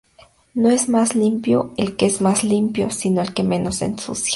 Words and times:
No 0.55 0.71
es 0.71 0.89
más 0.89 1.13
limpio 1.15 1.75
el 1.77 1.95
que 1.95 2.11
más 2.21 2.43
limpia, 2.43 2.89
sino 2.89 3.21
el 3.21 3.35
que 3.35 3.43
menos 3.43 3.83
ensucia 3.83 4.29